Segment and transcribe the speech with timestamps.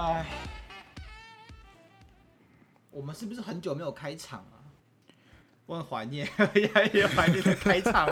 [0.00, 0.26] 哎，
[2.90, 4.56] 我们是不是很久没有开场啊？
[5.66, 8.08] 我很怀念， 也也怀念的开场。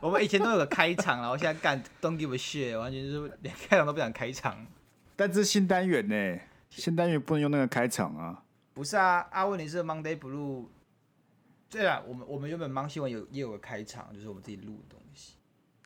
[0.00, 4.66] 我们以前都有个开场，然后现在干 Don't give a shit，完全就是连开场都不想开场。
[5.16, 8.42] 但这是新单元呢，新单元不能用那个开场啊。
[8.74, 10.66] 不是啊，阿问题是 Monday Blue。
[11.70, 15.34] 对啊，我们我们原本忙新闻有也有个开场，就是我们自己录的东西。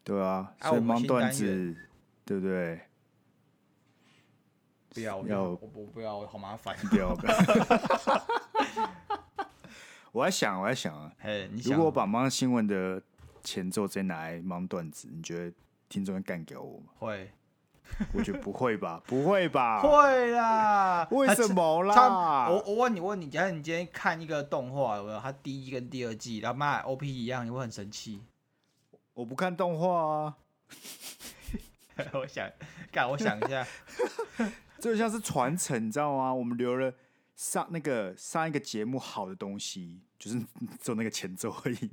[0.02, 1.77] 对啊，所以忙段子，
[2.24, 2.80] 对不对？
[4.95, 6.77] 不要，要我我不要，我好麻烦。
[6.89, 7.15] 不 要。
[7.15, 7.35] 不 要
[10.12, 13.02] 我在想，我在想啊，哎，你如果我把忙新闻的
[13.43, 15.52] 前奏直接拿来忙段子，你觉得
[15.88, 16.87] 听众会干掉我吗？
[16.99, 17.30] 会。
[18.15, 19.83] 我觉得不会吧，不会吧？
[19.85, 21.07] 会啦。
[21.11, 22.49] 为什么啦？
[22.49, 25.21] 我我问你，问你，假如你今天看一个动画，有没有？
[25.21, 28.23] 它第一跟第二季，然后妈 OP 一样，你会很生气？
[29.13, 30.37] 我不看动画啊。
[32.15, 32.49] 我想，
[32.90, 33.66] 干，我想一下。
[34.85, 36.35] 这就像是传承，你知道吗？
[36.35, 36.93] 我们留了
[37.35, 40.38] 上那个上一个节目好的东西，就是
[40.79, 41.90] 做那个前奏而已，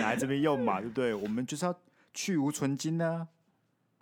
[0.00, 1.14] 拿 来这边用嘛，对不对？
[1.14, 1.72] 我们就是要
[2.12, 3.28] 去芜存菁呢。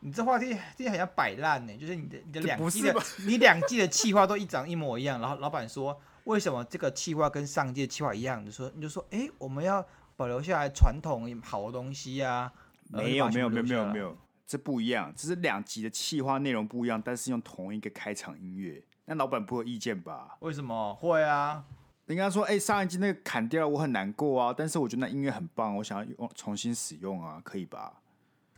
[0.01, 2.95] 你这话题听起来很像摆烂呢，就是你的你的两季的
[3.27, 8.43] 你两季的企划都一长一模一样，然后 老板说，为什么这个企划跟上季的企划一样？
[8.43, 12.53] 你说你就说，哎，我们要保留下来传统好的东西呀、啊。
[12.91, 14.17] 没有没有没有没有没有。
[14.49, 20.39] 这不一样，这是两集的企划内容不一样，但是用同一个开场音乐，那老板不会有意见吧？
[20.41, 21.63] 为什么会啊？
[22.07, 28.01] 人家说，哎、欸，上一集那个砍掉了，我很难过啊，但是我觉得那音乐很棒，我想要用重新使用啊，可以吧？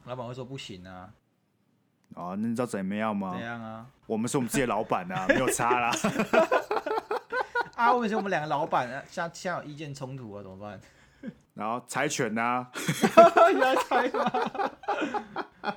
[0.04, 1.12] 老板会说不行啊。
[2.14, 3.32] 哦，那你知道怎么样吗？
[3.36, 3.84] 怎样啊？
[4.06, 5.90] 我们是我们自己的老板啊， 没有差啦。
[7.74, 10.80] 啊，为什么我们两个老板啊，像像有意见冲突啊，怎么办？
[11.60, 12.70] 然后猜拳呐、啊，
[13.52, 14.32] 你要猜吗？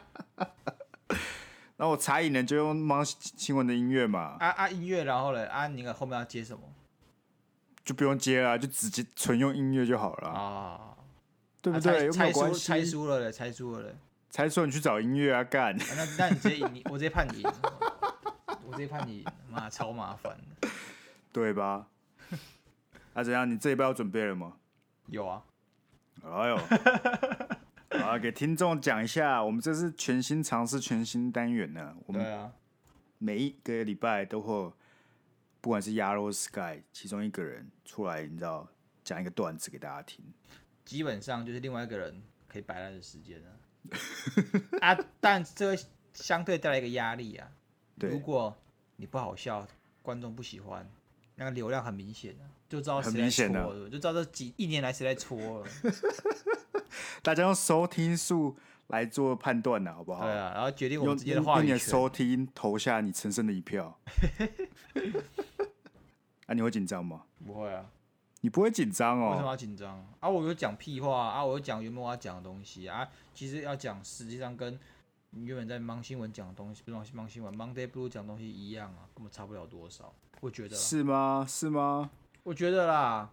[1.76, 4.38] 那我猜赢了就用忙新闻的音乐嘛。
[4.40, 5.46] 啊啊音乐，然后呢？
[5.50, 6.62] 啊，你后面要接什么？
[7.84, 10.96] 就不用接了，就直接纯用音乐就好了啊，
[11.62, 12.10] 对不对？
[12.12, 13.94] 猜输猜输了嘞，猜输了嘞，
[14.30, 15.76] 猜输你去找音乐啊干。
[15.76, 17.52] 那那你直接赢， 我直接判你赢，
[18.68, 20.32] 我直接判你赢，妈超麻烦
[20.62, 20.70] 的，
[21.34, 21.88] 对吧？
[23.16, 23.52] 啊怎样？
[23.52, 24.54] 你这一包准备了吗？
[25.08, 25.44] 有啊。
[26.22, 26.60] 哎呦。
[28.00, 31.96] 好，给听众讲一下，我们这是全新尝试、全新单元呢。
[32.08, 32.52] 我们
[33.20, 34.74] 每一个礼拜都会，
[35.62, 38.68] 不管是鸭肉 Sky 其中一个人出来，你知道，
[39.04, 40.26] 讲一个段子给大家听。
[40.84, 45.78] 基本上就是另外一个人可以摆烂的时间了啊，但这
[46.14, 47.48] 相对带来一个压力啊。
[48.00, 48.58] 对，如果
[48.96, 49.68] 你不好笑，
[50.02, 50.90] 观众不喜欢，
[51.36, 55.68] 那个流量很明显的，就知道谁在戳了，就知道这几一年来谁在搓了。
[57.24, 58.56] 大家用收听数
[58.88, 60.26] 来做判断呢，好不好？
[60.26, 61.70] 对啊，然后决定我们之间的话语权。
[61.70, 63.98] 用你的收听投下你神圣的一票。
[66.46, 67.24] 啊，你会紧张吗？
[67.46, 67.90] 不会啊，
[68.42, 69.32] 你不会紧张哦？
[69.32, 70.30] 为什么要紧张啊？
[70.30, 71.44] 我有讲屁话啊！
[71.44, 73.08] 我有讲原本我要讲的东西啊。
[73.34, 74.78] 其实要讲，实际上跟
[75.32, 80.14] 你原本在忙新闻讲的东西，不是忙新闻，Monday Blue 讲的东西一样啊，根本差不了多少。
[80.44, 81.46] 我觉得是吗？
[81.48, 82.12] 是吗？
[82.44, 83.30] 我觉得啦。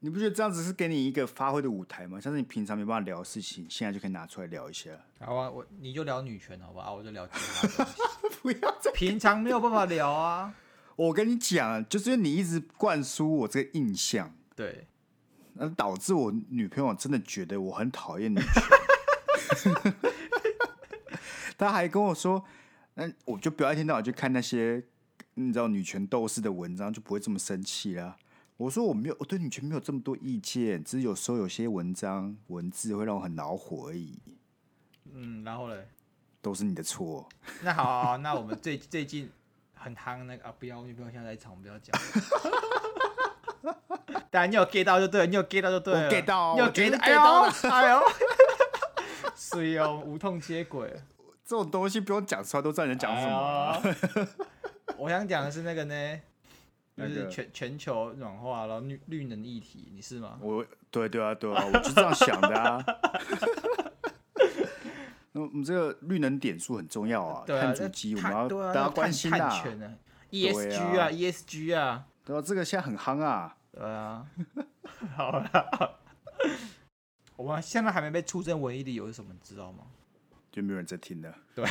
[0.00, 2.20] 你不觉得这样子是给你一个发挥的舞台吗？
[2.20, 4.90] 像是你平常没办法聊的事情，现在就可以拿出来聊一下。
[5.20, 6.92] 好啊，我你就聊女权，好吧？
[6.92, 7.32] 我就聊其
[7.78, 7.84] 他。
[8.42, 10.52] 不要再平常没有办法聊啊。
[10.96, 14.86] 我跟你讲，就是因为你一直灌输我这个印象，对，
[15.54, 19.72] 那导致我女朋友真的觉得我很讨厌女权。
[21.56, 22.44] 她还跟我说，
[22.96, 24.82] 那我就不要一天到晚去看那些
[25.34, 28.16] 你知道女权斗士的文章，就不会这么生气啦。
[28.58, 34.18] 我说我没有，我对女权没有这么多意见，只是有时候有些文章文字会让我很恼火而已。
[35.12, 35.88] 嗯，然后嘞，
[36.40, 37.28] 都是你的错。
[37.64, 39.30] 那好，那我们最最近
[39.74, 41.98] 很夯那个啊，不要，不要现在在场，我们不要讲。
[44.30, 48.02] 当然你有 get 到就对了，你有 get 到就对了，我 get 到，你有 get 到，哎呦，哎呦，
[49.34, 50.88] 所以哦，无痛接轨，
[51.44, 53.80] 这种东西不用讲出来都知道你在讲什么。
[53.82, 53.90] 哎、
[55.02, 56.20] 我想讲的是那个呢。
[56.94, 60.38] 就是全全球暖化，然后绿绿能议题，你是吗？
[60.42, 62.84] 我对对啊对啊，我就这样想的啊。
[65.32, 69.50] 那我们这个绿能点数很重要啊，碳足迹我们要大家关心啊。
[70.30, 73.56] ESG 啊，ESG 啊，对啊，这个现在很夯啊。
[73.72, 74.26] 对啊。
[75.16, 75.98] 好了，
[77.36, 79.32] 我们现在还没被出征唯一的理由是什么？
[79.32, 79.84] 你知道吗？
[80.52, 81.34] 就没有人在听的。
[81.54, 81.64] 对。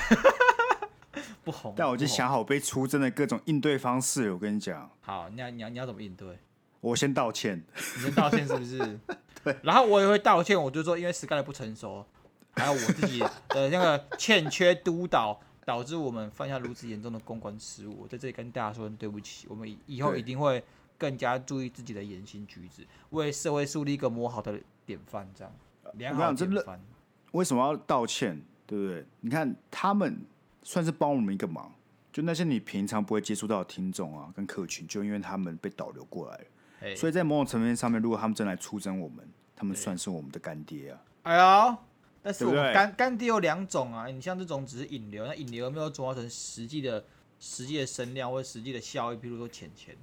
[1.44, 4.32] 不红，但我就想好被出征的各种应对方式。
[4.32, 6.38] 我跟你讲，好，你要你要你要怎么应对？
[6.80, 7.64] 我先道歉，
[7.98, 9.00] 你先道歉是不是？
[9.44, 12.06] 对，然后我也会道歉，我就说因为 Sky 的不成熟，
[12.54, 13.20] 还有我自己
[13.50, 18.02] 的那个欠缺督导导致我们犯下如此严重的公关失误。
[18.02, 20.64] 我在这里跟大家说对不起，我们以后一定会
[20.98, 25.28] 更加注意自己的言行举止，为社会树立一个模好的典范。
[25.36, 25.54] 这样，
[25.94, 26.80] 良好典范。
[27.32, 28.42] 为什么要道歉？
[28.68, 29.06] 对不对？
[29.20, 30.22] 你看他们
[30.64, 31.74] 算是帮我们一个忙，
[32.12, 36.96] 就那些你平常不会接触到的听众啊，跟客群，就因为他们被导流过来了。
[36.96, 41.02] 所以在某种层面上面，如果他们真来出征我们，他们算是我们的干爹啊！
[41.22, 41.78] 哎呀，
[42.24, 47.06] 但是我们干干爹有两种啊，你像这种只是引流，那引流有没有转化成实际的、
[47.40, 49.16] 实际的声量或者实际的效益？
[49.16, 49.96] 比如说钱钱，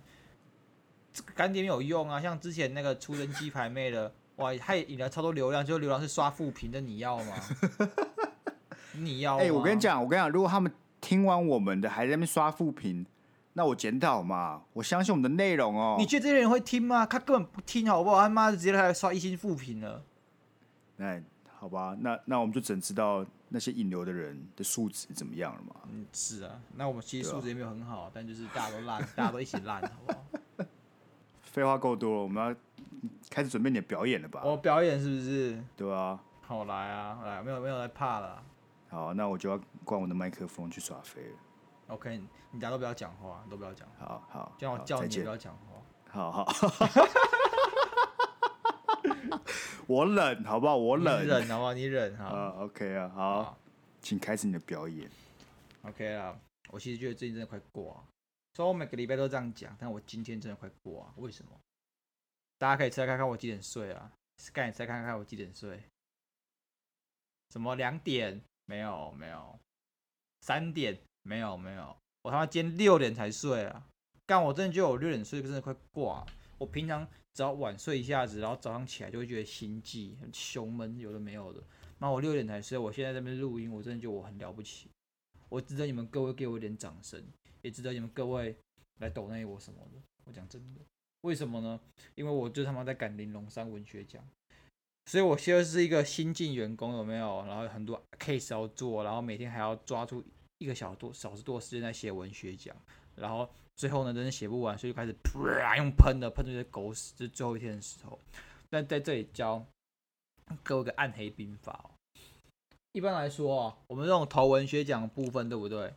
[1.13, 2.21] 这个干爹没有用啊！
[2.21, 7.35] 像之前那个出征鸡排妹的，哇，他也引来超多流量，就流量是刷负评的，你要吗？
[9.05, 9.37] 你要？
[9.37, 13.07] 哎、欸，我跟你讲，我跟你讲，如果他们听完我们的还在那边刷负评。
[13.55, 15.97] 那我检讨嘛，我相信我们的内容哦。
[15.99, 17.05] 你觉得这些人会听吗？
[17.05, 18.21] 他根本不听，好不好？
[18.21, 20.01] 他妈的直接来刷一星负评了。
[20.99, 21.21] 哎，
[21.59, 25.75] 好吧，那那我们就只能知道那些引流的人的素质怎么样了嘛。
[25.91, 26.53] 嗯，是啊。
[26.77, 30.25] 那我们其实素质也没有很好，啊、但就是大家都烂，大家都一起烂，好不好？
[31.43, 32.55] 废话够多了，我们要
[33.29, 34.43] 开始准备你的表演了吧？
[34.45, 35.61] 我表演是不是？
[35.77, 36.21] 对啊。
[36.43, 38.41] 好来啊，来，没有没有在怕了。
[38.89, 41.39] 好，那我就要关我的麦克风去耍飞了。
[41.89, 42.21] OK，
[42.51, 43.89] 你大家都不要讲话，都不要讲。
[43.99, 45.83] 好好，叫我叫你不要讲话。
[46.11, 46.47] 好好。
[49.87, 50.77] 我忍，好不好？
[50.77, 51.73] 我忍，忍，好不好？
[51.73, 52.25] 你忍哈。
[52.25, 53.59] 啊，OK 啊，好，好，
[54.03, 55.11] 请开始你的表演。
[55.83, 56.39] OK 啊，
[56.71, 58.05] 我其实觉得最近真的快挂，
[58.55, 61.51] 所以我每个礼拜都这样讲，但我今天真的快挂，为什么？
[62.59, 65.83] 大家可以猜看看我几点睡啊？Sky，你猜看看我几点睡？
[67.51, 68.43] 什么两点？
[68.69, 69.59] 没有，没有。
[70.43, 70.97] 三点。
[71.25, 73.87] 没有没有，我他妈今天六点才睡啊！
[74.25, 76.25] 干，我真的觉得我六点睡真的快挂。
[76.57, 81.63] 我平常只要晚睡一下子，然后早上起来就会觉得心悸很胸闷，有的没有的。
[81.99, 84.89] 那我六点才睡，我现在在这边录音，我真的觉得我很了不起。
[85.51, 87.23] 我值得你们各位给我一点掌声，
[87.61, 88.57] 也值得你们各位
[89.01, 90.01] 来抖内我什么的。
[90.25, 90.81] 我讲真的，
[91.23, 91.79] 为什么呢？
[92.15, 94.27] 因为我就他妈在赶玲珑山文学奖，
[95.09, 97.43] 所以我现在是一个新进员工，有没有？
[97.47, 100.23] 然后很多 case 要做，然后每天还要抓住。
[100.59, 102.77] 一个小多小时多时间在写文学奖，
[103.15, 107.15] 然后最后呢，真的写不完，所以就开始啪用喷的喷出些狗屎。
[107.15, 108.19] 就是最后一天的时候，
[108.71, 109.65] 那在这里教
[110.65, 111.91] 各位个暗黑兵法哦。
[112.91, 115.95] 一般来说啊，我们这种投文学奖部分，对不对？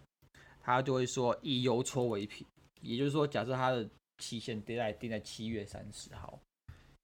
[0.62, 2.46] 他就会说以邮戳为凭，
[2.82, 6.40] 也就是说，假设他的期限定在定在七月三十号，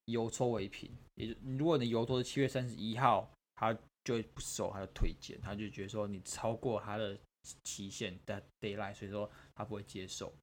[0.05, 7.17] 邮戳为凭，也就如果你邮戳是七月三十一号，他就会不收，他的推荐，他就觉得说你超过他的。
[7.63, 10.33] 期限的 deadline，所以说他不会接受。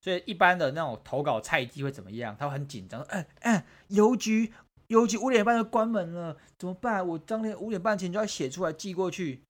[0.00, 2.36] 所以一般的那种投稿菜鸡会怎么样？
[2.36, 4.52] 他会很紧张，哎哎，邮局
[4.88, 7.06] 邮局五点半就关门了，怎么办？
[7.06, 9.44] 我当天五点半前就要写出来寄过去。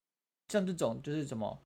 [0.49, 1.59] 像这种就是什么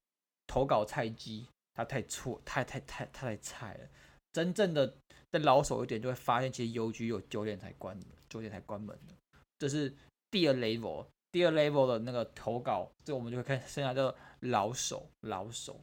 [0.46, 3.88] 投稿菜鸡，他太错，太太太太菜了。
[4.32, 4.94] 真正的
[5.30, 7.98] 再老手一点，就会发现其实邮局有九点才关，
[8.28, 9.14] 九点才关门的。
[9.58, 9.94] 这是
[10.30, 11.06] 第二 level。
[11.30, 15.78] 第二 level 的那个投稿，这我们就会看，剩下叫老手，老手。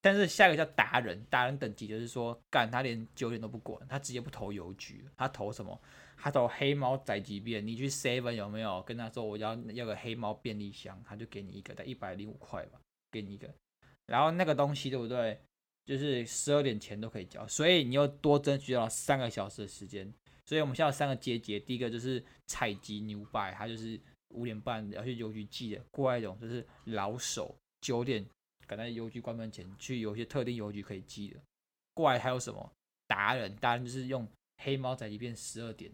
[0.00, 5.80] 但是下一个叫达人，达人等级就是说，干他连九点都不管，他直接不投邮局，他投什么？
[6.16, 7.64] 他投黑猫宅急便。
[7.64, 12.80] 你去 seven 有没有跟他说我要要个黑猫便利箱，他就给你一个，在一百零五块吧，
[13.12, 13.48] 给你一个。
[14.06, 15.40] 然后那个东西对不对？
[15.86, 20.12] 就是十二点前都可以交，所以你又多争取到三个小时的时间。
[20.44, 23.98] 所以我们现在有三个阶节，第一个就是采集牛掰，他就是。
[24.30, 28.26] 五点半要去邮局寄的，过来一种就是老手，九点
[28.66, 31.40] 赶在邮局关门前去，有些特定邮局可以寄的。
[31.94, 32.72] 过来还有什么
[33.06, 33.54] 达人？
[33.56, 34.28] 达人就是用
[34.64, 35.90] 黑猫宅急便十二点。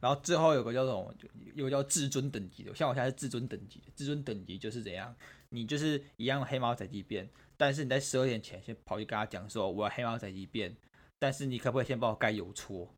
[0.00, 1.14] 然后最后有个叫做
[1.54, 5.14] 有个叫至尊等级的，像我现在是至尊等级，至尊等级就是怎样？
[5.50, 10.76] 你就是一样黑猫宅急便，但是你在十二点前先跑去跟他讲说我要黑猫宅急便，
[11.18, 12.88] 但是你可不可以先帮我盖邮戳？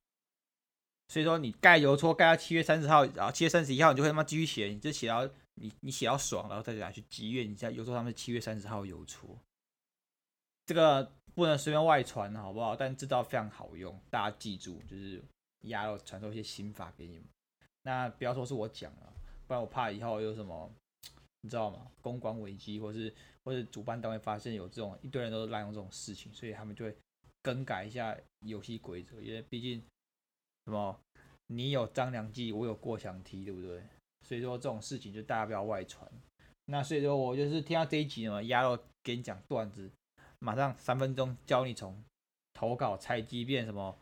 [1.08, 9.38] 所以说你盖邮戳盖到七月三十号，然后七月三十一号你就会他妈继续写，你就写到你你写到爽，然后再拿去集月，你在邮戳上面七月三十号邮戳，
[10.66, 12.74] 这个不能随便外传，好不好？
[12.74, 15.22] 但这招非常好用，大家记住，就是
[15.62, 17.24] 压了传授一些心法给你们。
[17.82, 19.12] 那不要说是我讲了，
[19.46, 20.68] 不然我怕以后有什么，
[21.42, 21.86] 你知道吗？
[22.02, 23.14] 公关危机，或是
[23.46, 26.94] 或者主办单位发现有这种一堆人都滥用这种事情，所以他们就会
[27.42, 29.82] 更改一下游戏规则，因为毕竟。
[30.66, 31.00] 什么？
[31.46, 33.80] 你有张良计，我有过墙梯，对不对？
[34.26, 36.10] 所以说这种事情就大家不要外传。
[36.64, 39.88] 那所以说我就是听到这一集嘛，压了给你讲段子，
[40.40, 42.02] 马上三分钟教你从
[42.52, 43.96] 投稿拆机变什么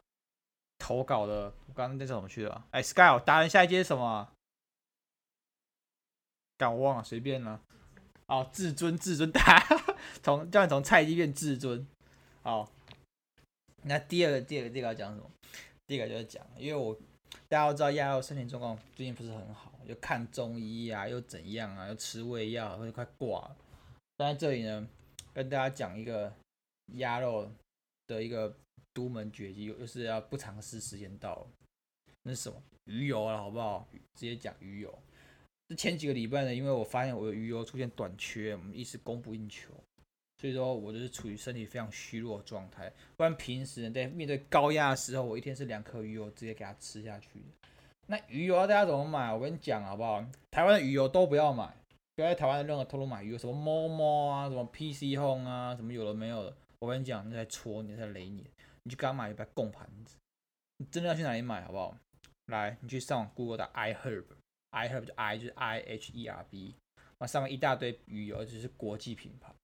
[0.78, 1.52] 投稿的。
[1.66, 2.66] 我刚刚那怎么去了？
[2.70, 4.32] 哎，Sky，达人下一阶是什么？
[6.56, 7.60] 敢我忘了，随便了。
[8.26, 9.62] 哦，至尊至尊 大，
[10.22, 11.86] 从叫你从菜鸡变至尊。
[12.42, 12.70] 好，
[13.82, 15.30] 那第二个第二个第二个要讲什么？
[15.86, 16.94] 第一个就是讲，因为我
[17.48, 23.56] 大家都知道鸭肉身体状况最近不是很好，又看中医啊，又怎样啊，又吃胃药，或者快挂了。
[24.16, 24.88] 但在这里呢，
[25.34, 26.32] 跟大家讲一个
[26.94, 27.50] 鸭肉
[28.06, 28.56] 的一个
[28.94, 31.46] 独门绝技，就是要不尝试时间到了，
[32.22, 32.62] 那是什么？
[32.84, 33.86] 鱼油了，好不好？
[34.14, 34.98] 直接讲鱼油。
[35.68, 39.72] 这前几个礼拜呢，因为我发现我的鱼油出现短缺，我们一直供不应求。
[40.36, 47.42] 所以说我就是处于身体非常虚弱的状态，不然平时呢，在面对高压的时候，我一天是两颗鱼油直接给它吃下去。
[48.06, 49.32] 那鱼油要大家怎么买？
[49.32, 50.22] 我跟你讲好不好？
[50.50, 51.74] 台湾的鱼油都不要买，
[52.14, 56.54] 不要在台湾的任何通路买鱼油，什么 Momo 啊，什么 PC Home 啊，什么有的没有的。
[56.80, 58.44] 我跟你讲，你在戳你，在雷你，
[58.82, 60.16] 你去刚买一把贡盘子。
[60.76, 61.96] 你真的要去哪里买好不好？
[62.46, 64.24] 来，你去上网 Google 的 ihab
[64.74, 66.74] Iherb 就 I 就是 I H E R B，
[67.18, 69.54] 那上面一大堆鱼油，而且是国际品牌。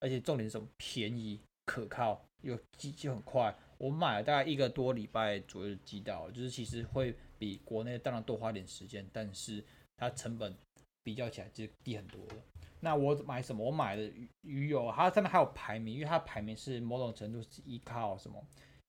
[0.00, 0.66] 而且重点是什么？
[0.76, 3.54] 便宜、可靠又寄就很快。
[3.78, 9.62] 我买了大概一个多礼拜左右寄到，就是其实会比国内当然多花点时间，但是
[9.96, 10.56] 它成本
[11.02, 12.34] 比较起来就低很多了。
[12.80, 13.64] 那我买什么？
[13.64, 18.40] 我买的鱼鱼油，它上面还有排名，因为它排名是某种程度是依靠什么？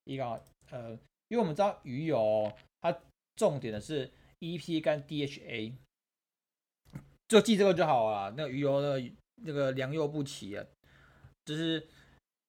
[0.03, 0.39] 依靠
[0.69, 0.91] 呃，
[1.27, 2.51] 因为我们知道鱼油
[2.81, 2.95] 它
[3.35, 5.73] 重点的是 EP 跟 DHA，
[7.27, 8.33] 就记这个就好了。
[8.37, 9.11] 那鱼油的
[9.43, 10.65] 那个良莠不齐啊。
[11.45, 11.79] 就是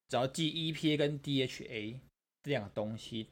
[0.08, 1.98] 只要记 EPA 跟 DHA
[2.42, 3.30] 这两个东西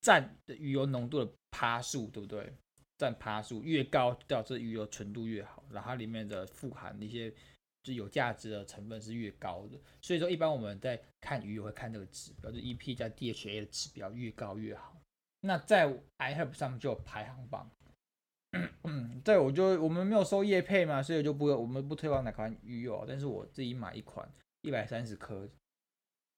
[0.00, 2.52] 占的鱼油浓度的趴数，对不对？
[2.98, 7.34] 占趴数越高，表示鱼油纯度越好，然后它里面的富含的一些
[7.82, 9.80] 就有价值的成分是越高的。
[10.02, 15.00] 所以说，一般我们在看鱼油会看这个指标，就 EPA 加 DHA 的指标越高越好。
[15.40, 15.86] 那在
[16.18, 17.68] iHerb 上面就有排行榜。
[18.84, 24.28] 嗯，对，我就我们没有收叶配嘛，所以就不我们不推广哪款鱼油，但是我自己买一款。
[24.62, 25.48] 一百三十颗，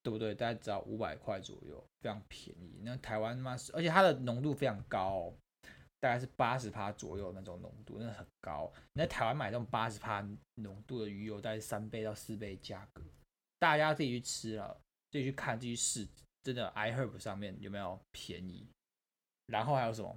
[0.02, 0.34] 对不对？
[0.34, 2.78] 大概只要五百块左右，非常便宜。
[2.82, 5.34] 那台湾嘛，而且它的浓度非常高哦，
[5.98, 8.70] 大概是八十帕左右那种浓度，那很高。
[8.92, 10.20] 你在台湾买这种八十帕
[10.56, 13.02] 浓度的鱼油，大概是三倍到四倍价格。
[13.58, 14.78] 大家自己去吃了，
[15.10, 16.06] 自己去看，自己去试，
[16.42, 18.68] 真的 iHerb 上面有没有便宜？
[19.46, 20.14] 然后还有什么？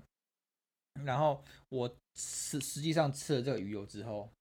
[1.04, 4.32] 然后我实实际上吃了这个鱼油之后，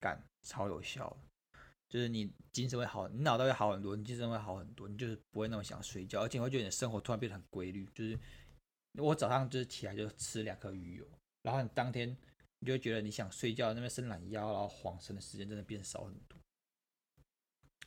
[0.00, 1.16] 感超有效。
[1.88, 7.88] 就是你精神会好，你脑袋会好很多，你精神会好很多，你就是不会那么想睡觉，而且会觉得你的生活突然变得很规律。
[7.94, 8.18] 就是
[8.94, 11.06] 我早上就是起来就吃两颗鱼油，
[11.42, 12.14] 然后你当天
[12.58, 16.36] 你就觉得你想睡觉那边伸懒腰，然后晃神的时间真的变少很多。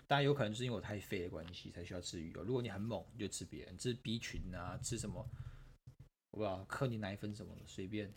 [0.08, 2.44] 当然有可能是因为我太废的关系才需要吃鱼油。
[2.44, 5.24] 如果你很猛，你就吃别人，吃 B 群啊，吃什么
[6.40, 8.10] 不知道，克尼奶粉什么的随便。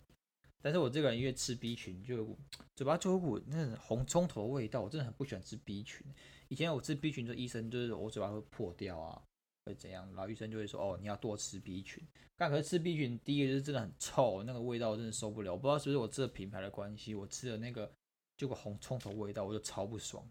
[0.61, 2.37] 但是我这个人因为吃 B 群，就
[2.73, 6.07] 嘴巴就有股那种红葱头的味道，我真的很不喜欢吃 B 群。
[6.47, 9.21] 以前我吃 B 群，就医生就是我嘴巴会破掉啊，
[9.65, 10.07] 会怎样？
[10.13, 12.01] 然后医生就会说，哦，你要多吃 B 群。
[12.37, 15.51] 但可是吃 B 群，第一个就是真的很臭，那个味道我真的受不了。
[15.51, 17.91] 我不知道是不是我吃的品牌的关系，我吃的那个
[18.37, 20.25] 就个红葱头味道，我就超不爽，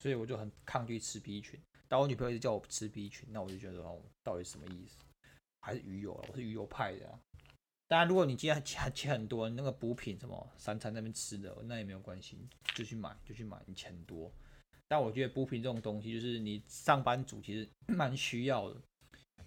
[0.00, 1.60] 所以我就很抗拒吃 B 群。
[1.86, 5.03] 但我女朋友一直叫我吃 B 群，那我就觉得哦，到底什么意思？
[5.64, 6.12] 还是鱼油？
[6.28, 7.18] 我是鱼油派的。
[7.88, 12.36] 当然，如果你今天钱钱很多，那个补品什么三餐那边吃的，那也没有关系，
[12.74, 14.30] 就去买就去买，你钱多。
[14.86, 18.78] 但我觉得补品这种东西，就是你上班族其实蛮需要的，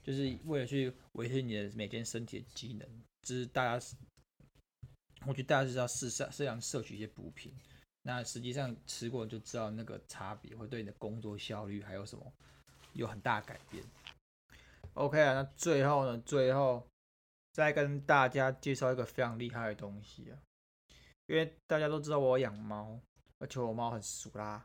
[0.01, 2.87] 就是为了去维持你的每天身体的机能。
[3.21, 3.87] 就是大家，
[5.27, 7.53] 我觉得大家就是要适适适量摄取一些补品。
[8.01, 12.33] 那实际上吃过就知道那个差别，会对你的工作效率还有什么
[12.93, 13.83] 有很大改变。
[14.97, 16.87] OK 啊，那最后呢，最后。
[17.53, 20.37] 再跟大家介绍一个非常厉害的东西啊，
[21.25, 23.01] 因为大家都知道我养猫，
[23.39, 24.63] 而且我猫很俗啦，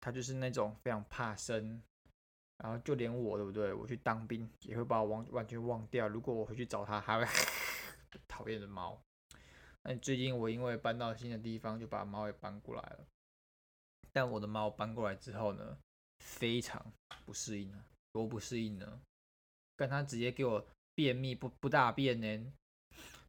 [0.00, 1.82] 它就是那种非常怕生，
[2.56, 3.74] 然后就连我对不对？
[3.74, 6.08] 我去当兵也会把我忘完全忘掉。
[6.08, 7.26] 如果我回去找它，还会
[8.26, 8.98] 讨厌的猫。
[9.82, 13.06] 那最近我因为搬到新的地方，就把猫也搬过来了。
[14.12, 15.76] 但我的猫搬过来之后呢，
[16.20, 16.90] 非常
[17.26, 18.98] 不适应啊，多不适应呢，
[19.82, 20.64] 跟他直接给我。
[20.94, 22.52] 便秘不不大便呢，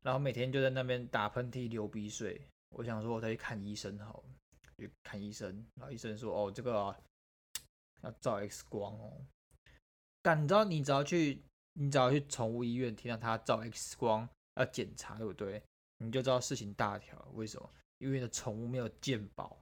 [0.01, 2.41] 然后每天就在那边打喷嚏、流鼻水。
[2.75, 4.24] 我想说，我再去看医生好了，
[4.77, 5.65] 去看医生。
[5.75, 6.93] 然后医生说：“哦，这个、
[8.01, 9.13] 要照 X 光哦。”
[10.22, 11.41] 但你知道，你只要去，
[11.75, 15.63] 你只要去宠物医院，听到他照 X 光要检查，对不对？
[16.00, 17.17] 你就知道事情大条。
[17.33, 17.69] 为什么？
[18.00, 19.57] 因为你的宠物没有健保。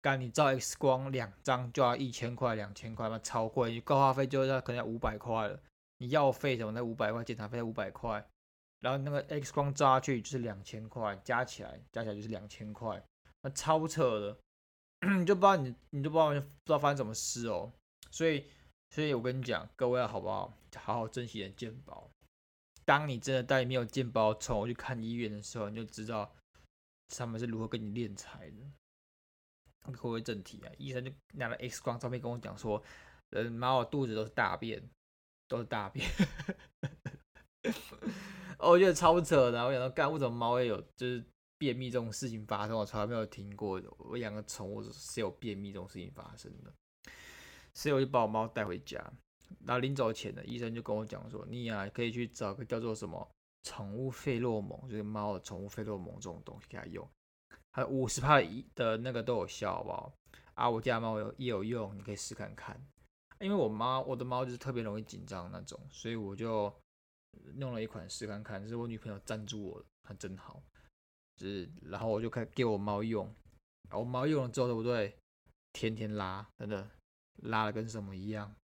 [0.00, 3.72] 干，你照 X 光两张就要一千块、两千块嘛，超贵。
[3.72, 5.60] 你挂号费就要可能要五百块了。
[5.98, 8.24] 你药费什么那五百块，检查费五百块，
[8.80, 13.02] 然后那个 X 光照下去就是两千块，加起来加起来就是两千块，
[13.42, 14.38] 那超扯的。
[15.18, 17.72] 你就不知道你你就不知道不知道发生什么事哦。
[18.10, 18.44] 所以，
[18.90, 20.52] 所以我跟你讲，各位好不好？
[20.76, 22.10] 好好珍惜你的健保。
[22.84, 26.34] 当你真的带没有健保宠物去看医院的时候，你就知道
[27.08, 28.56] 他们是如何跟你敛财的。
[29.84, 32.82] 回归正题啊，医生就拿了 X 光照片跟我讲说，
[33.30, 34.82] 呃，猫的肚子都是大便，
[35.48, 36.08] 都是大便。
[38.58, 39.64] 哦，我觉得超扯的。
[39.64, 41.24] 我想说，干，为什么猫会有就是
[41.58, 42.76] 便秘这种事情发生？
[42.76, 46.72] 我从来没有听过，我养个宠物是有便秘这种事情发生的。
[47.74, 48.98] 所以我就把我猫带回家。
[49.64, 53.26] 然后临走前呢医生就跟我讲说，你呀、啊、可以去找个叫做什么
[53.62, 57.08] 宠物费洛蒙，就是猫的宠物费洛蒙这种东西给它用。
[57.70, 58.40] 还有五十趴
[58.74, 60.12] 的那个都有效，好不好？
[60.54, 62.84] 啊，我家猫有也有用，你可以试看看。
[63.40, 66.72] 因为我妈，我的猫就是特别容易紧张那种，所以我就
[67.54, 68.66] 弄了一款试看看。
[68.66, 70.62] 是我女朋友赞助我的，它真好。
[71.36, 73.32] 就是，然后我就开给我猫用，
[73.92, 75.16] 我猫用了之后，对不对？
[75.72, 76.90] 天天拉，真的
[77.42, 78.54] 拉的跟什么一样。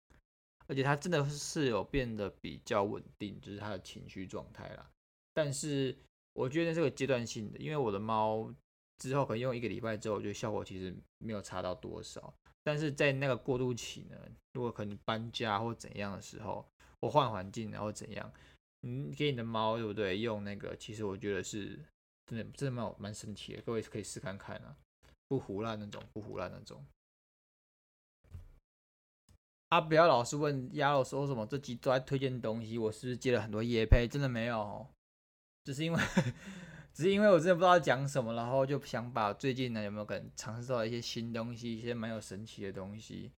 [0.67, 4.89] 而且它真的是有变得比较稳定，就是它的情绪状态啦。
[5.33, 5.97] 但是
[6.33, 8.53] 我觉得这个阶段性的，因为我的猫。
[8.97, 12.33] 之后可能用一个礼拜之后，我觉得效果其实没有差到多少。
[12.65, 14.17] 但是在那个过渡期呢，
[14.53, 16.67] 如果可能搬家或怎样的时候，
[16.99, 18.33] 或换环境然后怎样，
[18.81, 20.17] 你给你的猫对不对？
[20.17, 21.79] 用那个，其实我觉得是
[22.25, 23.61] 真的真的蛮蛮神奇的。
[23.61, 24.75] 各位可以试看看啊，
[25.27, 26.83] 不唬烂那种，不唬烂那种。
[29.69, 34.07] 啊，不要老是问鸭肉说什么这集都在推荐东西，我是不是接了很多业配？
[34.07, 34.87] 真的没有，
[35.63, 35.99] 只是因为。
[36.95, 43.29] 只是因为我真的不知道讲什么，然后就想把最近呢有没有可能尝试到一些新东西，一些蛮有神奇的东西。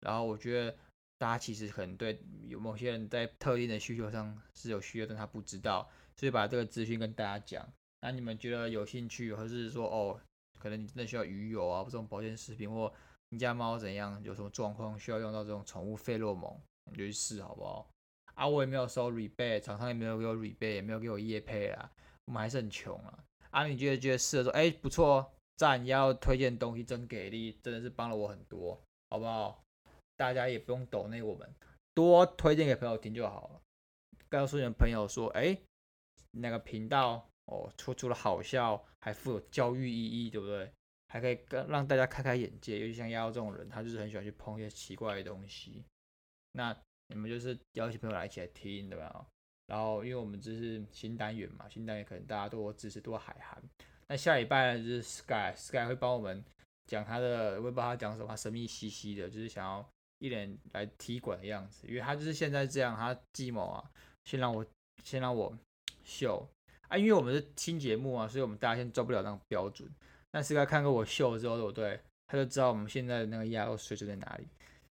[0.00, 0.76] 然后我觉得
[1.16, 7.66] 大家其实可能对有某些人在特定的需求上是有需要，但他不知道，所以把这个资讯跟大家讲。
[8.02, 10.20] 那你们觉得有兴趣，或是说哦，
[10.58, 12.92] 可能你真的需要鱼油啊，或这种保健食品，或
[13.30, 17.88] 你家猫怎样，有什么状况需要用到这种宠物费洛蒙，你就去试好不好？
[18.34, 21.90] 啊，我也没有收 rebate，厂商也没有给我 rebate，也没有给我叶配啊。
[22.26, 23.24] 我们还是很穷啊！
[23.50, 28.80] 啊，你觉得觉得试了说，哎，不错，赞，要推荐东西真给力，真的是帮了我很多，
[29.10, 29.62] 好不好？
[30.16, 31.54] 大家也不用抖那我们，
[31.94, 33.60] 多推荐给朋友听就好了。
[34.28, 35.58] 告诉你的朋友说，哎，
[36.30, 40.70] 那个频道哦，除除了好笑，还富有教育意义，对不对？
[41.08, 42.78] 还可以跟让大家开开眼界。
[42.78, 45.84] 尤其像亚这种人，他就是很喜欢去碰一些奇怪的东西。
[46.52, 46.74] 那
[47.08, 49.26] 你们就是邀请朋友来一起来听，对吧？
[49.66, 53.62] 然后，因为我们这是新单元嘛，新单元可能大家都支持多海涵。
[54.08, 56.44] 那下礼拜呢，就是 Sky，Sky 会帮我们
[56.86, 61.86] 讲他的，我也不知道他讲什么，神秘兮兮的，就是想要一脸来踢馆的样子。
[61.86, 63.90] 因为他就是现在这样，他计谋啊，
[64.24, 64.66] 先让我
[65.02, 65.56] 先让我
[66.04, 66.46] 秀
[66.88, 69.88] 啊，因为我们是新节目啊，所以我们大家先做不了那种标准。
[70.30, 72.00] 但 Sky 看过我秀之后，对不对？
[72.26, 74.46] 他就知道我们现在的那个压肉水准在哪里，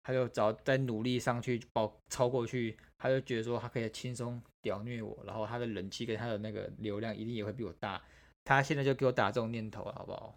[0.02, 2.76] 他就找再努力上去，包超过去。
[2.98, 8.02] 他就觉得说他可以轻松屌虐我，然后他的人气跟他的那个流量一定也会比我大。
[8.42, 10.36] 他现在就给我打这种念头，好不好？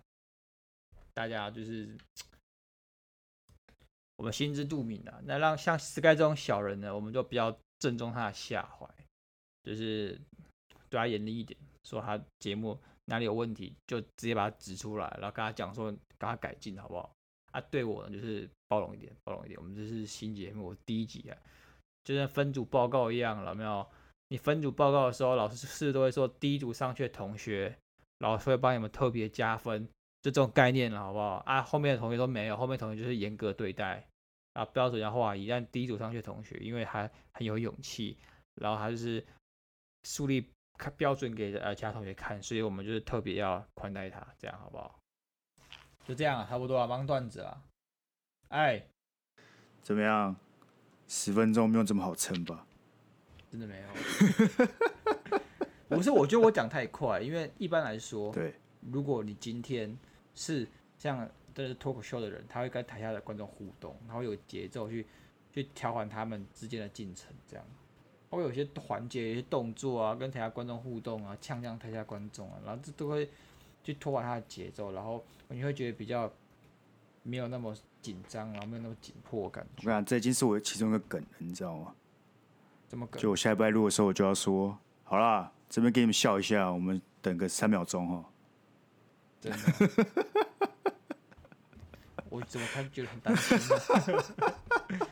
[1.15, 1.97] 大家就是
[4.17, 5.19] 我们心知肚明的。
[5.25, 8.87] 那让像 Sky 这种小人呢，我们就比较正中他的下怀，
[9.63, 10.21] 就是
[10.89, 17.11] 对他严厉一点，说他节目哪里有问题，就直接把他指出来，然后跟他讲说，跟他改进，好不好？
[17.51, 19.59] 啊，对我呢就是包容一点，包容一点。
[19.59, 21.35] 我们这是新节目，我第一集啊。
[22.03, 23.87] 就像分组报告一样了，没有？
[24.29, 27.77] 你分组报告的时候，老师是是都会说第一组上去的同学，
[28.19, 29.85] 老师会帮你们特别加分，
[30.21, 31.43] 就这种概念了，好不好？
[31.45, 34.07] 啊，后面的同学都没有，后面同学就是严格对待
[34.53, 35.47] 啊，标准要划一。
[35.47, 38.17] 但第一组上去的同学，因为他很有勇气，
[38.55, 39.25] 然后他就是
[40.03, 40.47] 树立
[40.95, 44.99] 标准给呃其他同学看，所以我们就是特别要宽待他，这样好不好？
[46.05, 47.63] 就这样啊，差不多啊，忙段子啊。
[48.49, 48.85] 哎，
[49.81, 50.35] 怎么样？
[51.07, 52.67] 十分钟没有这么好撑吧？
[53.51, 54.67] 真的没有。
[55.89, 58.53] 不是，我觉得我讲太快，因为一般来说，对，
[58.91, 59.97] 如果你今天
[60.35, 65.05] 是像这是脱口秀的人，他会跟台下的观众互动，然后有节奏去
[65.51, 67.65] 去调缓他们之间的进程，这样，
[68.29, 73.29] 会有些环节、有些动作啊，跟台下观众互动啊，呛呛台下观众啊，然后这都会
[73.83, 76.31] 去拖缓他的节奏，然后你会觉得比较
[77.23, 77.75] 没有那么。
[78.01, 79.81] 紧张，然后没有那么紧迫感觉。
[79.81, 81.93] 我跟你讲，这已经是我其中一个梗了，你知道吗？
[82.89, 83.21] 怎么梗？
[83.21, 88.25] 就我下一拜录的时候，我就要说，好啦，这边给你们笑一下，我们等个三秒钟哈。
[89.39, 89.57] 真的？
[92.29, 94.23] 我怎么看觉得很担心呢？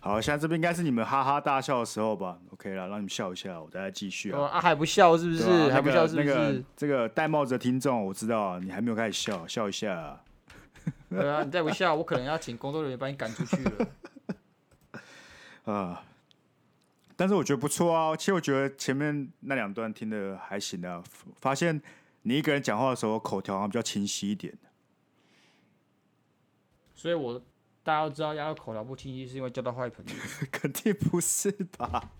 [0.00, 4.40] 好，现在这边应该是你们哈哈大笑的时候吧？OK 了，让你们笑一下，我再来继续啊。
[4.46, 5.44] 啊，还不笑是不是？
[5.48, 6.28] 啊、还不笑是不是？
[6.28, 10.20] 那个、那个戴帽子的听众，我知道啊，你还没有开始笑，笑一下、啊。
[11.10, 13.88] 对啊，你再不笑，我可能要请工作人员把你赶出去了。
[15.72, 16.02] 啊，
[17.16, 18.14] 但是我觉得不错啊。
[18.14, 21.02] 其实我觉得前面那两段听的还行啊。
[21.36, 21.80] 发现
[22.22, 24.56] 你一个人讲话的时候，口条好像比较清晰一点。
[26.94, 27.40] 所以我
[27.82, 30.14] 大家都知道，丫头口条不清晰是因为交到坏朋友。
[30.52, 32.10] 肯定不是吧？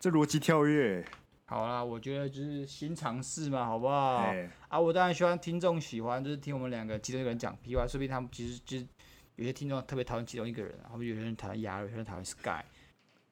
[0.00, 1.04] 这逻辑跳跃。
[1.46, 4.22] 好啦，我觉得就是新尝试嘛，好不好？
[4.22, 8.86] 欸、啊，我当然希望听众喜欢，就是听我们两个其中一个人讲屁话，说不定他们其实就是
[9.36, 12.64] 有些听众特别讨厌其中一个人，然后有些人讨厌鸭肉，有些人讨厌 Sky。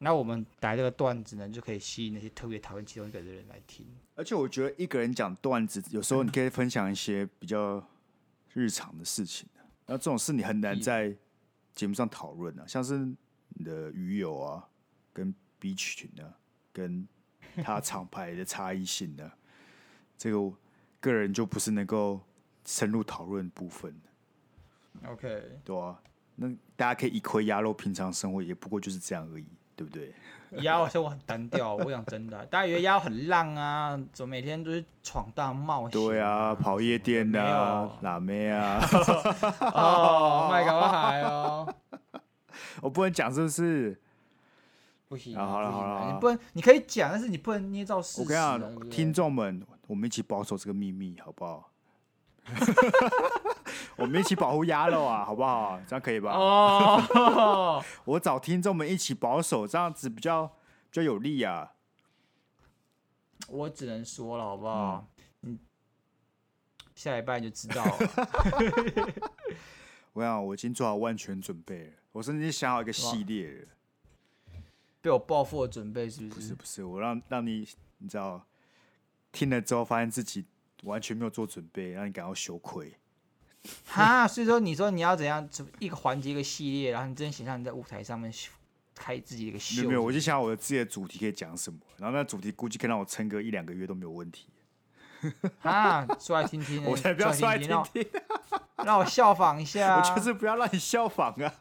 [0.03, 3.85] 那我们打这个段子呢，就可以吸引那些特别讨厌其中一个的人来听。
[4.15, 7.81] 而且我觉得一个人讲段子，有时候你可以分享一些比较
[8.53, 9.47] 日常的事情，
[9.87, 11.15] 那这种事你很难在
[11.73, 14.67] 节目上讨论啊，像是你的鱼友啊，
[15.11, 16.37] 跟 B 群啊，
[16.71, 17.07] 跟。
[17.63, 19.31] 他厂牌的差异性呢？
[20.17, 20.57] 这个我
[20.99, 22.19] 个人就不是能够
[22.65, 23.95] 深入讨论部分
[25.05, 26.01] OK，对啊，
[26.35, 30.13] 那大家可以一窥鸭肉平常生活也不过就是这样而已，对不对？
[30.61, 35.91] 鸭肉生活很单调，我讲真的、啊， 大家以为鸭很浪啊，怎么每天都是闯荡冒险？
[35.91, 38.79] 对啊，跑夜店的啊，辣妹啊，
[39.73, 41.73] 哦，麦高海哦，
[42.81, 43.99] 我不能讲是不是？
[45.07, 48.21] 不行，好了好了，你不能，你可以讲，但是你不能捏造事实。
[48.21, 51.71] 我跟你讲，听众们，我们一起保守这个秘密，好不好？
[53.95, 55.79] 我们一起保护鸭肉啊，好不好？
[55.87, 56.31] 这样可以吧？
[56.35, 60.53] 哦， 我找听众们一起保守，这样子比较比
[60.91, 61.73] 较有利啊。
[63.47, 65.07] 我只能说了，好不好？
[65.41, 65.59] 嗯，
[66.95, 67.97] 下礼拜就知道了。
[70.13, 73.67] 我想我已经做好万全准备了，我甚至想好一个系列了。
[75.01, 76.39] 被我报复的准备是不是？
[76.39, 78.45] 不是不是，我让让你你知道，
[79.31, 80.45] 听了之后发现自己
[80.83, 82.93] 完全没有做准备，让你感到羞愧。
[83.85, 85.47] 哈，所以说你说你要怎样，
[85.79, 88.31] 一个环节一个系列，然后你真想象你在舞台上面
[88.93, 89.77] 开自己的一个秀。
[89.77, 94.47] 没有没有，我就想我的自己的主题可以讲什么，然后那主题估计可以让我撑个一两个月都没有问题。
[95.61, 98.05] 啊，说来听听， 我才不要说来听听，
[98.83, 99.95] 让我效仿一下。
[99.97, 101.53] 我就是不要让你效仿啊。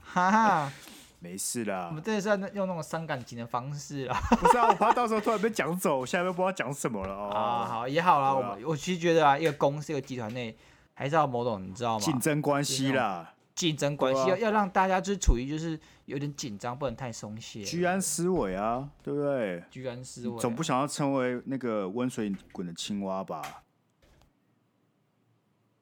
[0.00, 0.72] 哈哈。
[1.20, 4.16] 没事啦，我们这是在用那种伤感情的方式啦。
[4.38, 7.30] 不是啊，我怕到时候突然被讲走，我现在都不知道讲什么了哦。
[7.34, 10.56] 啊，好也好啦，啊、我我其实觉得啊，一个公司一个集团内
[10.94, 12.04] 还是要某种你知道吗？
[12.04, 17.64] 竞争关系啦，竞争关系要、啊、要让大家就是处于就是有点紧张，不能太松懈。
[17.64, 19.64] 居安思危啊，对不对？
[19.70, 23.42] 居安思危、啊，总不想要成为那个温水滚的青蛙吧？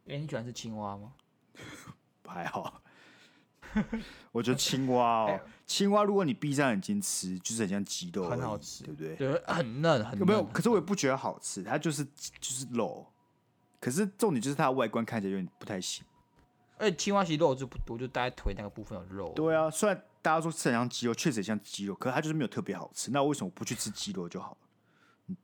[0.08, 1.12] 哎、欸，你喜欢吃青蛙吗？
[2.26, 2.80] 还好。
[4.32, 9.16] 我觉得青蛙哦，青蛙如果你闭上眼睛吃，就是很像鸡肉，很好吃，对不对？
[9.16, 10.20] 对，很嫩，很嫩。
[10.20, 10.44] 有没有？
[10.46, 13.06] 可是我也不觉得好吃，它就是就是肉。
[13.80, 16.04] 可是重点就是它的外观看起来有点不太行。
[16.78, 19.32] 而且青蛙其实肉就不多，就大概腿那个部分有肉。
[19.34, 23.10] 对啊，虽然大家说吃很像鸡肉，确实很像鸡肉，可是它就是没有特别好吃。
[23.10, 24.56] 那为什么不去吃鸡肉就好了？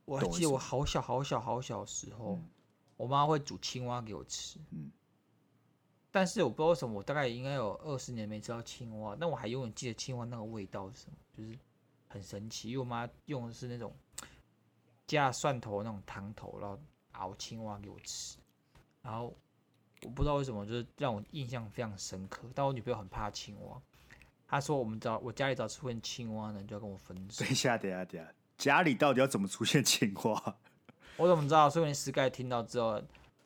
[0.05, 2.49] 我还记得我好小好小好小的时候，嗯、
[2.97, 4.59] 我妈会煮青蛙给我吃。
[4.71, 4.91] 嗯。
[6.15, 11.57] 但是我不知道为什么，我大概应该有二十年没吃到青蛙，但我还永远记得青蛙那个味道是什么，就是
[12.07, 12.69] 很神奇。
[12.69, 13.91] 因为我妈用的是那种
[15.07, 16.79] 加蒜头那种汤头，然后
[17.13, 18.37] 熬青蛙给我吃，
[19.01, 19.35] 然后
[20.03, 22.47] 我不知道为什么，就是让我印象非常深刻。
[22.53, 23.81] 但我女朋友很怕青蛙，
[24.47, 27.43] 她说我们找我家里找出现青蛙呢，就要跟我分手。
[27.43, 30.57] 等一下，等一下，等一下，家里到底要怎么出现青蛙？
[31.17, 31.67] 我怎么知道？
[31.67, 33.01] 所以你 Sky 听到之后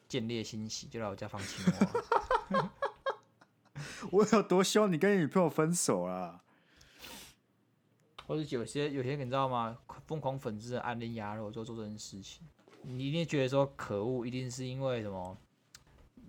[0.10, 2.17] 见猎心喜，就来我家放青蛙。
[4.12, 6.42] 我有多希望你跟你女朋友分手啊？
[8.26, 9.78] 或者有些有些你知道吗？
[10.06, 12.46] 疯狂粉丝的暗恋鸭肉就做这件事情，
[12.82, 15.38] 你一定觉得说可恶，一定是因为什么？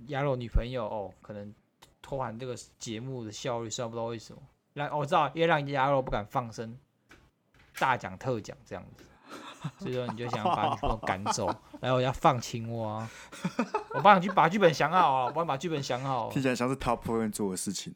[0.07, 1.53] 鸭肉女朋友哦，可能
[2.01, 4.41] 拖缓这个节目的效率，虽然不知道为什么。
[4.75, 6.79] 让、我知道，因为让鸭肉不敢放声，
[7.79, 9.05] 大讲特讲这样子。
[9.79, 13.09] 所以说，你就想把女朋友赶走， 然后要放青蛙。
[13.95, 16.31] 我帮你去把剧本想好啊，我帮你把剧本想好。
[16.31, 17.95] 听起来像是 Top One 做的事情。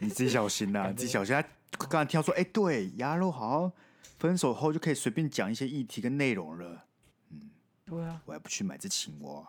[0.00, 1.34] 你自己小心呐，你自己小心。
[1.72, 3.72] 他刚才听到说，哎、欸，对，鸭肉好像
[4.18, 6.84] 分手后就可以随便讲一些议题跟内容了。
[7.30, 7.50] 嗯，
[7.84, 9.46] 对啊，我还不去买只青蛙。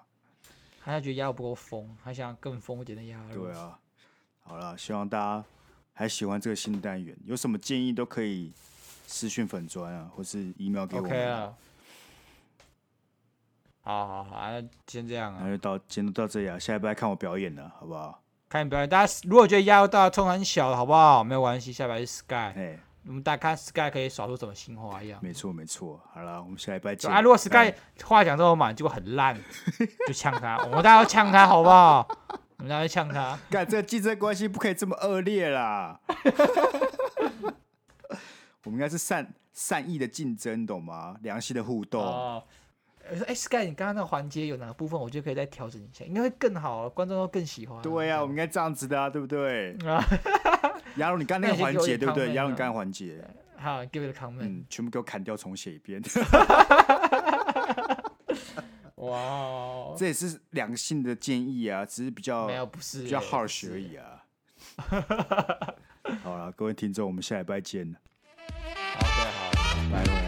[0.84, 3.46] 他还觉得鸭肉不够疯，还想更疯一点的鸭肉。
[3.46, 3.80] 对啊，
[4.44, 5.44] 好了，希望大家
[5.94, 8.54] 还喜欢这个新单元，有什么建议都可以。
[9.12, 11.12] 私讯粉砖啊，或是 email 给我们。
[11.12, 11.54] OK 啊。
[13.84, 15.42] 好好好，那先这样啊。
[15.44, 18.22] 那就到今天就到这里啊，下礼拜看我表演了，好不好？
[18.48, 21.24] 看你表演，大家如果觉得压力大，冲很小，好不好？
[21.24, 22.78] 没有关系，下礼拜是 Sky。
[23.08, 25.20] 我们大家看 Sky 可以耍出什么新花样。
[25.24, 27.12] 没错没错，好了，我们下礼拜见。
[27.12, 29.36] 啊，如果 Sky 话讲这么满，结果很烂，
[30.08, 32.08] 就呛他，我们大家要呛他好不好？
[32.58, 36.00] 我们大家要呛他， 干这个竞争关系不可以这么恶劣啦。
[38.64, 41.18] 我们应该是善善意的竞争，懂吗？
[41.22, 42.04] 良性的互动。
[42.04, 42.44] 哦
[43.28, 47.82] 哎，Sky，你刚刚那个环节有哪个部分，我觉得可以再调整一下，应该会更好，观众都更喜欢。
[47.82, 49.76] 对呀、啊，我们应该这样子的啊，对不对？
[50.98, 52.34] 亚龙，你刚刚那个环节对不对？
[52.36, 56.00] 亚龙，你刚刚环节，好，give it a comment，嗯，全部给我砍掉，重写一遍。
[58.98, 64.24] 哇 Wow，这也是良性的建议啊，只是比较没有不是比较 harsh 而已啊。
[66.22, 67.92] 好了，各位听众，我们下礼拜见。
[67.94, 68.00] 好，
[69.92, 70.21] 对，好，拜拜。